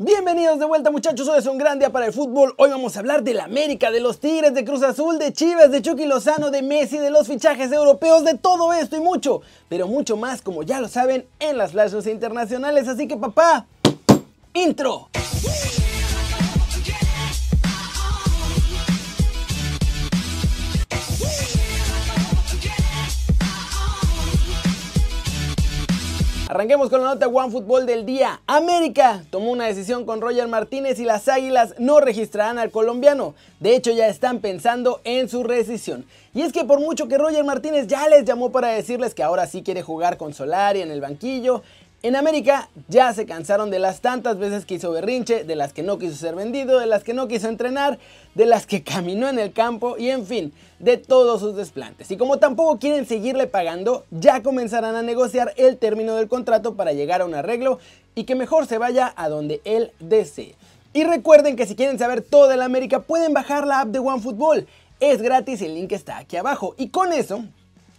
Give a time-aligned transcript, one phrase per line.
[0.00, 2.54] Bienvenidos de vuelta muchachos, hoy es un gran día para el fútbol.
[2.56, 5.72] Hoy vamos a hablar de la América, de los Tigres, de Cruz Azul, de Chivas,
[5.72, 9.88] de Chucky Lozano, de Messi, de los fichajes europeos, de todo esto y mucho, pero
[9.88, 12.86] mucho más como ya lo saben en las flashes internacionales.
[12.86, 13.66] Así que papá,
[14.54, 15.08] intro.
[26.58, 28.40] Arranquemos con la nota One Fútbol del día.
[28.48, 33.36] América tomó una decisión con Roger Martínez y las Águilas no registrarán al colombiano.
[33.60, 36.04] De hecho, ya están pensando en su rescisión.
[36.34, 39.46] Y es que por mucho que Roger Martínez ya les llamó para decirles que ahora
[39.46, 41.62] sí quiere jugar con Solari en el banquillo,
[42.02, 45.82] en América ya se cansaron de las tantas veces que hizo berrinche, de las que
[45.82, 47.98] no quiso ser vendido, de las que no quiso entrenar,
[48.36, 52.10] de las que caminó en el campo y en fin, de todos sus desplantes.
[52.12, 56.92] Y como tampoco quieren seguirle pagando, ya comenzarán a negociar el término del contrato para
[56.92, 57.80] llegar a un arreglo
[58.14, 60.54] y que mejor se vaya a donde él desee.
[60.92, 63.98] Y recuerden que si quieren saber todo de la América pueden bajar la app de
[63.98, 64.68] OneFootball.
[65.00, 66.74] Es gratis, el link está aquí abajo.
[66.78, 67.44] Y con eso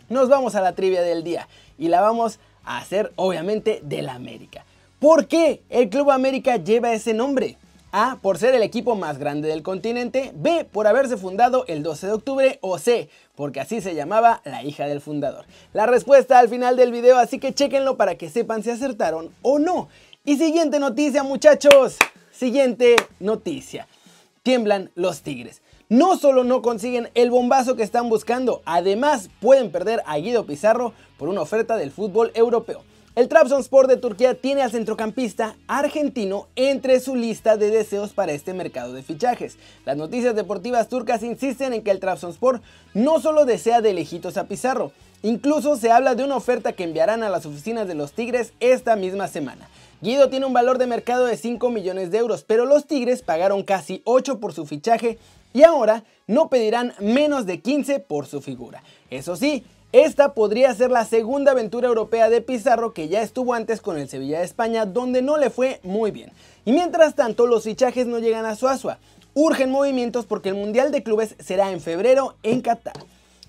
[0.08, 2.40] nos vamos a la trivia del día y la vamos
[2.78, 4.64] a ser obviamente del América.
[5.00, 7.58] ¿Por qué el Club América lleva ese nombre?
[7.92, 8.18] A.
[8.22, 10.32] Por ser el equipo más grande del continente.
[10.36, 10.66] B.
[10.66, 12.60] Por haberse fundado el 12 de octubre.
[12.62, 13.10] O C.
[13.36, 15.46] Porque así se llamaba la hija del fundador.
[15.74, 19.58] La respuesta al final del video, así que chequenlo para que sepan si acertaron o
[19.58, 19.90] no.
[20.24, 21.98] Y siguiente noticia muchachos.
[22.32, 23.88] Siguiente noticia.
[24.44, 25.62] Tiemblan los Tigres.
[25.92, 30.94] No solo no consiguen el bombazo que están buscando, además pueden perder a Guido Pizarro
[31.18, 32.84] por una oferta del fútbol europeo.
[33.16, 38.54] El Trabzonspor de Turquía tiene al centrocampista argentino entre su lista de deseos para este
[38.54, 39.58] mercado de fichajes.
[39.84, 42.62] Las noticias deportivas turcas insisten en que el Trabzonspor
[42.94, 44.92] no solo desea de lejitos a Pizarro,
[45.24, 48.96] incluso se habla de una oferta que enviarán a las oficinas de los Tigres esta
[48.96, 49.68] misma semana.
[50.02, 53.64] Guido tiene un valor de mercado de 5 millones de euros, pero los Tigres pagaron
[53.64, 55.18] casi 8 por su fichaje
[55.54, 58.84] y ahora no pedirán menos de 15 por su figura.
[59.10, 63.82] Eso sí, esta podría ser la segunda aventura europea de Pizarro que ya estuvo antes
[63.82, 66.32] con el Sevilla de España donde no le fue muy bien.
[66.66, 69.00] Y mientras tanto los fichajes no llegan a Suazua.
[69.34, 72.94] Urgen movimientos porque el Mundial de Clubes será en febrero en Qatar.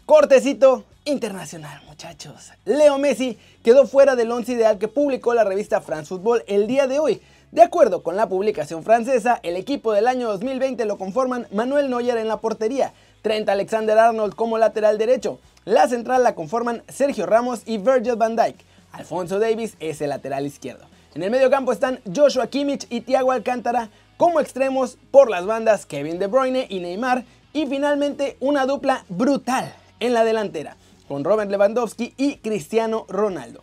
[0.06, 2.53] Cortecito internacional, muchachos.
[2.65, 6.87] Leo Messi quedó fuera del once ideal que publicó la revista France Football el día
[6.87, 7.21] de hoy.
[7.53, 12.16] De acuerdo con la publicación francesa, el equipo del año 2020 lo conforman Manuel Neuer
[12.19, 17.78] en la portería, Trent Alexander-Arnold como lateral derecho, la central la conforman Sergio Ramos y
[17.78, 18.55] Virgil van Dijk,
[18.93, 20.87] Alfonso Davis es el lateral izquierdo.
[21.16, 25.87] En el medio campo están Joshua Kimmich y Thiago Alcántara como extremos por las bandas
[25.87, 30.77] Kevin De Bruyne y Neymar y finalmente una dupla brutal en la delantera
[31.09, 33.60] con Robert Lewandowski y Cristiano Ronaldo.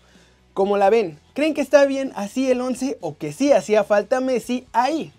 [0.58, 1.20] ¿Cómo la ven?
[1.36, 5.14] ¿Creen que está bien así el 11 o que sí hacía falta Messi ahí?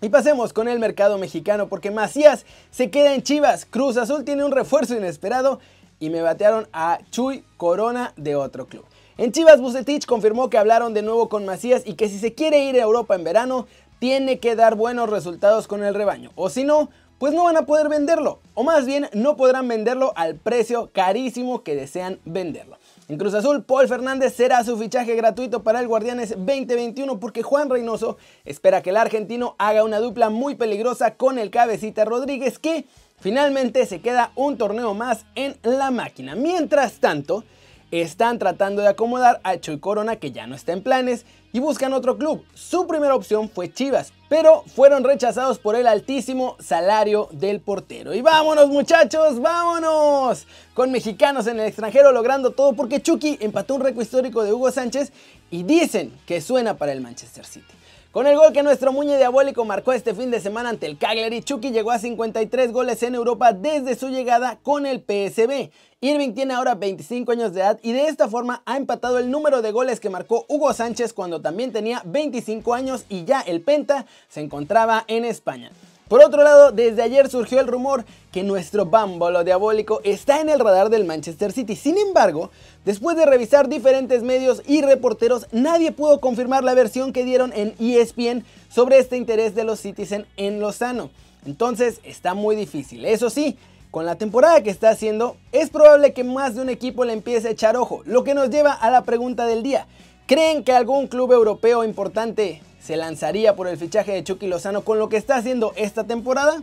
[0.00, 4.42] Y pasemos con el mercado mexicano porque Macías se queda en Chivas, Cruz Azul tiene
[4.42, 5.60] un refuerzo inesperado
[6.00, 8.84] y me batearon a Chuy Corona de otro club.
[9.18, 12.64] En Chivas Bucetich confirmó que hablaron de nuevo con Macías y que si se quiere
[12.64, 13.68] ir a Europa en verano,
[14.00, 16.32] tiene que dar buenos resultados con el rebaño.
[16.34, 16.90] O si no,
[17.22, 18.40] pues no van a poder venderlo.
[18.54, 22.78] O más bien, no podrán venderlo al precio carísimo que desean venderlo.
[23.06, 27.70] En Cruz Azul, Paul Fernández será su fichaje gratuito para el Guardianes 2021 porque Juan
[27.70, 32.86] Reynoso espera que el argentino haga una dupla muy peligrosa con el cabecita Rodríguez que
[33.20, 36.34] finalmente se queda un torneo más en la máquina.
[36.34, 37.44] Mientras tanto,
[37.92, 41.92] están tratando de acomodar a Choy Corona que ya no está en planes y buscan
[41.92, 42.42] otro club.
[42.54, 48.14] Su primera opción fue Chivas, pero fueron rechazados por el altísimo salario del portero.
[48.14, 50.46] Y vámonos muchachos, vámonos.
[50.72, 54.70] Con mexicanos en el extranjero logrando todo porque Chucky empató un récord histórico de Hugo
[54.70, 55.12] Sánchez
[55.50, 57.74] y dicen que suena para el Manchester City.
[58.12, 61.40] Con el gol que nuestro Muñe Diabólico marcó este fin de semana ante el Cagliari,
[61.40, 65.70] Chucky llegó a 53 goles en Europa desde su llegada con el PSB.
[66.02, 69.62] Irving tiene ahora 25 años de edad y de esta forma ha empatado el número
[69.62, 74.04] de goles que marcó Hugo Sánchez cuando también tenía 25 años y ya el Penta
[74.28, 75.70] se encontraba en España.
[76.12, 80.60] Por otro lado, desde ayer surgió el rumor que nuestro bámbolo diabólico está en el
[80.60, 81.74] radar del Manchester City.
[81.74, 82.50] Sin embargo,
[82.84, 87.74] después de revisar diferentes medios y reporteros, nadie pudo confirmar la versión que dieron en
[87.78, 91.08] ESPN sobre este interés de los Citizen en Lozano.
[91.46, 93.06] Entonces está muy difícil.
[93.06, 93.56] Eso sí,
[93.90, 97.48] con la temporada que está haciendo, es probable que más de un equipo le empiece
[97.48, 99.86] a echar ojo, lo que nos lleva a la pregunta del día.
[100.26, 104.98] ¿Creen que algún club europeo importante se lanzaría por el fichaje de Chucky Lozano con
[104.98, 106.62] lo que está haciendo esta temporada?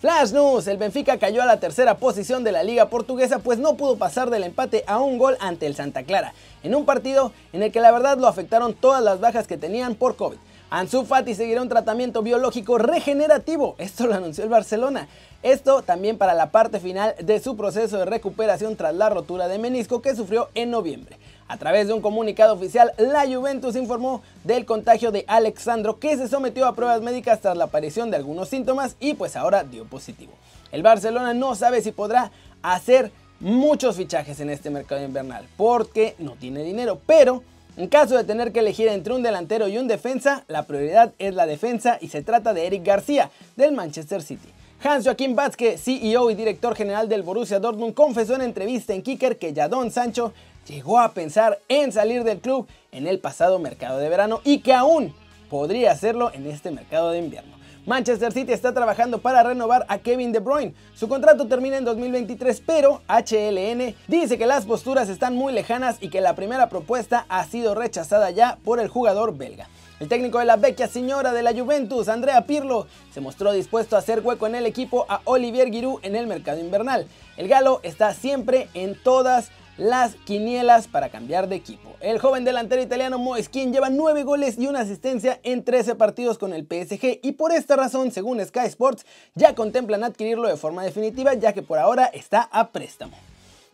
[0.00, 3.76] Flash News, el Benfica cayó a la tercera posición de la liga portuguesa pues no
[3.76, 6.32] pudo pasar del empate a un gol ante el Santa Clara,
[6.62, 9.94] en un partido en el que la verdad lo afectaron todas las bajas que tenían
[9.94, 10.38] por COVID.
[10.70, 15.08] Ansu Fati seguirá un tratamiento biológico regenerativo, esto lo anunció el Barcelona.
[15.42, 19.58] Esto también para la parte final de su proceso de recuperación tras la rotura de
[19.58, 21.16] menisco que sufrió en noviembre.
[21.50, 26.28] A través de un comunicado oficial, la Juventus informó del contagio de Alexandro que se
[26.28, 30.30] sometió a pruebas médicas tras la aparición de algunos síntomas y pues ahora dio positivo.
[30.70, 32.30] El Barcelona no sabe si podrá
[32.62, 33.10] hacer
[33.40, 37.42] muchos fichajes en este mercado invernal porque no tiene dinero, pero
[37.76, 41.34] en caso de tener que elegir entre un delantero y un defensa, la prioridad es
[41.34, 44.50] la defensa y se trata de Eric García del Manchester City.
[44.82, 49.36] Hans Joachim Batzke, CEO y director general del Borussia Dortmund, confesó en entrevista en Kicker
[49.36, 50.32] que Jadon Sancho
[50.66, 54.74] llegó a pensar en salir del club en el pasado mercado de verano y que
[54.74, 55.14] aún
[55.48, 57.60] podría hacerlo en este mercado de invierno.
[57.86, 60.74] Manchester City está trabajando para renovar a Kevin De Bruyne.
[60.94, 66.10] Su contrato termina en 2023, pero HLN dice que las posturas están muy lejanas y
[66.10, 69.68] que la primera propuesta ha sido rechazada ya por el jugador belga.
[69.98, 73.98] El técnico de la vecchia señora de la Juventus, Andrea Pirlo, se mostró dispuesto a
[73.98, 77.06] hacer hueco en el equipo a Olivier Giroud en el mercado invernal.
[77.36, 81.96] El galo está siempre en todas las quinielas para cambiar de equipo.
[82.00, 86.52] El joven delantero italiano Moeskin lleva 9 goles y una asistencia en 13 partidos con
[86.52, 91.32] el PSG y por esta razón, según Sky Sports, ya contemplan adquirirlo de forma definitiva
[91.32, 93.16] ya que por ahora está a préstamo.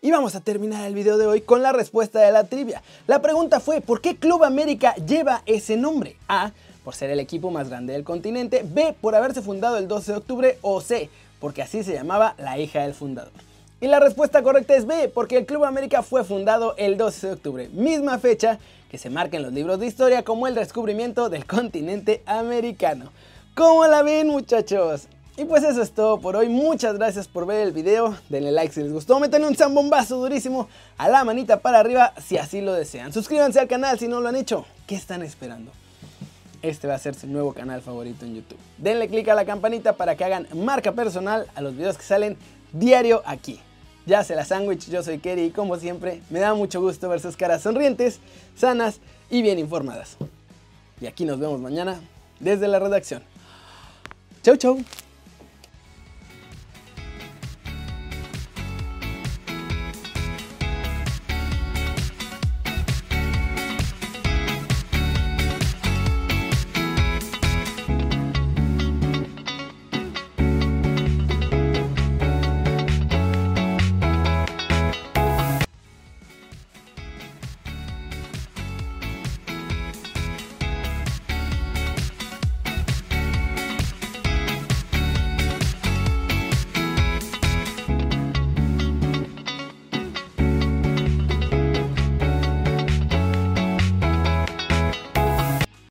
[0.00, 2.82] Y vamos a terminar el video de hoy con la respuesta de la trivia.
[3.08, 6.16] La pregunta fue, ¿por qué Club América lleva ese nombre?
[6.28, 6.52] A,
[6.84, 10.18] por ser el equipo más grande del continente, B, por haberse fundado el 12 de
[10.18, 11.10] octubre o C,
[11.40, 13.45] porque así se llamaba la hija del fundador.
[13.78, 17.32] Y la respuesta correcta es B, porque el Club América fue fundado el 12 de
[17.34, 18.58] octubre, misma fecha
[18.90, 23.12] que se marca en los libros de historia como el descubrimiento del continente americano.
[23.54, 25.08] ¿Cómo la ven muchachos?
[25.36, 28.72] Y pues eso es todo por hoy, muchas gracias por ver el video, denle like
[28.72, 32.72] si les gustó, metan un zambombazo durísimo a la manita para arriba si así lo
[32.72, 33.12] desean.
[33.12, 35.70] Suscríbanse al canal si no lo han hecho, ¿qué están esperando?
[36.62, 38.58] Este va a ser su nuevo canal favorito en YouTube.
[38.78, 42.38] Denle click a la campanita para que hagan marca personal a los videos que salen
[42.78, 43.60] diario aquí.
[44.06, 47.20] Ya se la sándwich, yo soy Kerry y como siempre me da mucho gusto ver
[47.20, 48.20] sus caras sonrientes,
[48.54, 49.00] sanas
[49.30, 50.16] y bien informadas.
[51.00, 52.00] Y aquí nos vemos mañana
[52.38, 53.22] desde la redacción.
[54.42, 54.78] Chau chau.